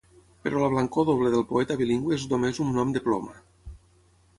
Però 0.45 0.61
la 0.63 0.69
blancor 0.75 1.07
doble 1.11 1.35
del 1.35 1.47
poeta 1.53 1.79
bilingüe 1.85 2.21
és 2.21 2.29
només 2.35 2.65
un 2.67 2.77
nom 2.79 2.97
de 2.99 3.09
ploma. 3.11 3.41